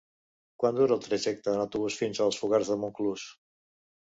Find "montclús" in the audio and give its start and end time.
2.87-3.29